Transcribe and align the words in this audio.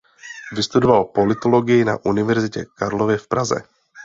Vystudoval 0.55 1.05
politologii 1.05 1.85
na 1.85 1.97
Univerzitě 2.05 2.65
Karlově 2.75 3.17
v 3.17 3.27
Praze. 3.27 3.55